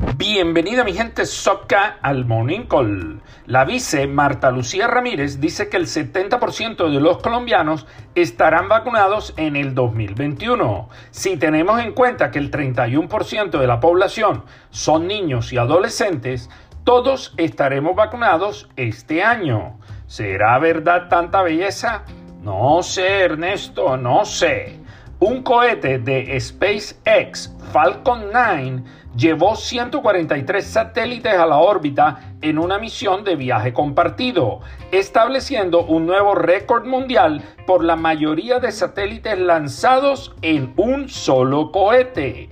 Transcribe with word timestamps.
Bienvenida 0.00 0.84
mi 0.84 0.92
gente 0.92 1.26
soca 1.26 1.98
al 2.02 2.24
Morning 2.24 2.66
Call. 2.66 3.20
La 3.46 3.64
vice 3.64 4.06
Marta 4.06 4.52
Lucía 4.52 4.86
Ramírez 4.86 5.40
dice 5.40 5.68
que 5.68 5.76
el 5.76 5.86
70% 5.86 6.88
de 6.88 7.00
los 7.00 7.18
colombianos 7.18 7.84
estarán 8.14 8.68
vacunados 8.68 9.34
en 9.36 9.56
el 9.56 9.74
2021. 9.74 10.88
Si 11.10 11.36
tenemos 11.36 11.80
en 11.80 11.94
cuenta 11.94 12.30
que 12.30 12.38
el 12.38 12.52
31% 12.52 13.58
de 13.58 13.66
la 13.66 13.80
población 13.80 14.44
son 14.70 15.08
niños 15.08 15.52
y 15.52 15.58
adolescentes, 15.58 16.48
todos 16.84 17.34
estaremos 17.36 17.96
vacunados 17.96 18.68
este 18.76 19.24
año. 19.24 19.80
¿Será 20.06 20.60
verdad 20.60 21.08
tanta 21.08 21.42
belleza? 21.42 22.04
No 22.40 22.84
sé, 22.84 23.22
Ernesto, 23.22 23.96
no 23.96 24.24
sé. 24.24 24.78
Un 25.20 25.42
cohete 25.42 25.98
de 25.98 26.38
SpaceX 26.38 27.52
Falcon 27.72 28.26
9 28.32 28.84
llevó 29.16 29.56
143 29.56 30.64
satélites 30.64 31.34
a 31.34 31.44
la 31.44 31.56
órbita 31.56 32.36
en 32.40 32.56
una 32.56 32.78
misión 32.78 33.24
de 33.24 33.34
viaje 33.34 33.72
compartido, 33.72 34.60
estableciendo 34.92 35.82
un 35.82 36.06
nuevo 36.06 36.36
récord 36.36 36.86
mundial 36.86 37.42
por 37.66 37.82
la 37.82 37.96
mayoría 37.96 38.60
de 38.60 38.70
satélites 38.70 39.36
lanzados 39.40 40.36
en 40.42 40.72
un 40.76 41.08
solo 41.08 41.72
cohete. 41.72 42.50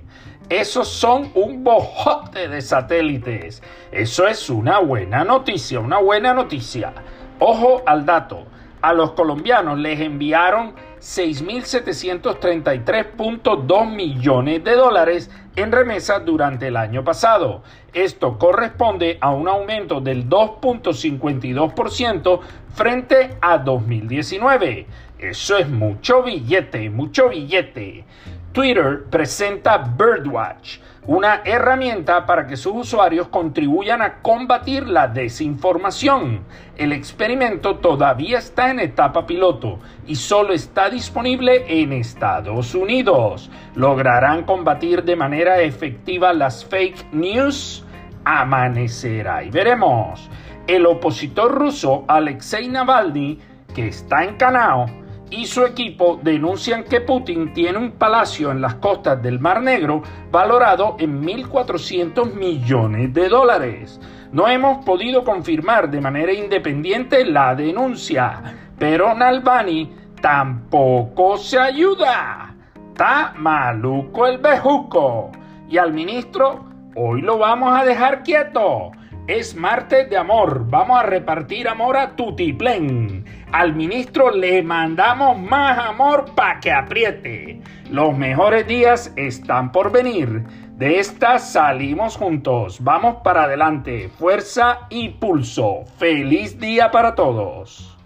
Esos 0.49 0.89
son 0.89 1.31
un 1.35 1.63
bojote 1.63 2.49
de 2.49 2.59
satélites. 2.61 3.63
Eso 3.93 4.27
es 4.27 4.49
una 4.49 4.79
buena 4.79 5.23
noticia, 5.23 5.79
una 5.79 5.99
buena 5.99 6.33
noticia. 6.33 6.91
Ojo 7.39 7.81
al 7.85 8.05
dato 8.05 8.45
a 8.81 8.93
los 8.93 9.11
colombianos 9.11 9.79
les 9.79 9.99
enviaron 10.01 10.73
6.733.2 10.99 13.89
millones 13.89 14.63
de 14.63 14.75
dólares 14.75 15.31
en 15.55 15.71
remesas 15.71 16.23
durante 16.25 16.67
el 16.67 16.77
año 16.77 17.03
pasado. 17.03 17.63
Esto 17.93 18.37
corresponde 18.37 19.17
a 19.21 19.31
un 19.31 19.47
aumento 19.47 20.01
del 20.01 20.29
2.52% 20.29 22.41
frente 22.75 23.37
a 23.41 23.57
2019. 23.57 24.85
Eso 25.19 25.57
es 25.57 25.67
mucho 25.67 26.21
billete, 26.21 26.91
mucho 26.91 27.29
billete. 27.29 28.05
Twitter 28.51 29.03
presenta 29.09 29.77
Birdwatch, 29.77 30.79
una 31.05 31.41
herramienta 31.45 32.25
para 32.25 32.47
que 32.47 32.57
sus 32.57 32.73
usuarios 32.75 33.27
contribuyan 33.27 34.01
a 34.01 34.15
combatir 34.15 34.87
la 34.87 35.07
desinformación. 35.07 36.41
El 36.75 36.91
experimento 36.91 37.77
todavía 37.77 38.39
está 38.39 38.71
en 38.71 38.79
etapa 38.79 39.25
piloto 39.25 39.79
y 40.05 40.15
solo 40.15 40.53
está 40.53 40.89
disponible 40.89 41.65
en 41.67 41.93
Estados 41.93 42.75
Unidos. 42.75 43.49
¿Lograrán 43.75 44.43
combatir 44.43 45.03
de 45.03 45.15
manera 45.15 45.61
efectiva 45.61 46.33
las 46.33 46.65
fake 46.65 47.13
news? 47.13 47.85
Amanecerá 48.25 49.43
y 49.43 49.49
veremos. 49.49 50.29
El 50.65 50.85
opositor 50.85 51.53
ruso 51.53 52.03
Alexei 52.07 52.67
Navalny, 52.67 53.39
que 53.73 53.87
está 53.87 54.23
en 54.25 54.35
Canao, 54.35 54.87
y 55.29 55.45
su 55.45 55.65
equipo 55.65 56.19
denuncian 56.21 56.83
que 56.83 57.01
Putin 57.01 57.53
tiene 57.53 57.77
un 57.77 57.91
palacio 57.91 58.51
en 58.51 58.61
las 58.61 58.75
costas 58.75 59.21
del 59.21 59.39
Mar 59.39 59.61
Negro 59.61 60.01
valorado 60.31 60.95
en 60.99 61.21
1.400 61.23 62.33
millones 62.33 63.13
de 63.13 63.29
dólares. 63.29 63.99
No 64.31 64.47
hemos 64.47 64.83
podido 64.85 65.23
confirmar 65.23 65.89
de 65.89 66.01
manera 66.01 66.33
independiente 66.33 67.25
la 67.25 67.55
denuncia, 67.55 68.41
pero 68.77 69.13
Nalbani 69.13 69.93
tampoco 70.21 71.37
se 71.37 71.59
ayuda. 71.59 72.53
Está 72.89 73.33
maluco 73.37 74.27
el 74.27 74.37
bejuco. 74.39 75.31
Y 75.69 75.77
al 75.77 75.93
ministro, 75.93 76.65
hoy 76.95 77.21
lo 77.21 77.37
vamos 77.37 77.77
a 77.77 77.85
dejar 77.85 78.23
quieto. 78.23 78.91
Es 79.27 79.55
martes 79.55 80.09
de 80.09 80.15
amor. 80.15 80.67
Vamos 80.69 80.97
a 80.97 81.03
repartir 81.03 81.67
amor 81.67 81.97
a 81.97 82.15
Tutiplén. 82.15 83.25
Al 83.51 83.75
ministro 83.75 84.31
le 84.31 84.63
mandamos 84.63 85.37
más 85.37 85.77
amor 85.77 86.33
para 86.33 86.61
que 86.61 86.71
apriete. 86.71 87.59
Los 87.91 88.17
mejores 88.17 88.65
días 88.67 89.11
están 89.17 89.73
por 89.73 89.91
venir. 89.91 90.45
De 90.77 90.99
esta 90.99 91.39
salimos 91.39 92.15
juntos. 92.15 92.81
Vamos 92.81 93.17
para 93.21 93.43
adelante. 93.43 94.07
Fuerza 94.17 94.87
y 94.89 95.09
pulso. 95.09 95.83
Feliz 95.97 96.57
día 96.57 96.89
para 96.89 97.13
todos. 97.13 97.96